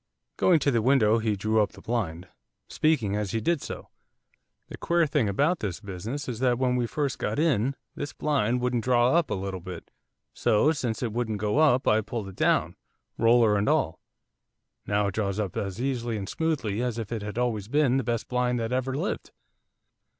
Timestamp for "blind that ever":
18.27-18.97